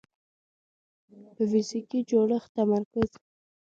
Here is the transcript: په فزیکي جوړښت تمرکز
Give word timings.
په 1.35 1.43
فزیکي 1.49 1.99
جوړښت 2.09 2.49
تمرکز 2.57 3.09